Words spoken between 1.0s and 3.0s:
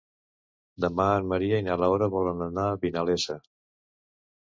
en Maria i na Laura volen anar a